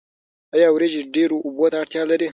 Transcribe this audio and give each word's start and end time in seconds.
آیا 0.55 0.67
وریجې 0.71 1.01
ډیرو 1.15 1.37
اوبو 1.45 1.65
ته 1.71 1.77
اړتیا 1.83 2.03
لري؟ 2.11 2.27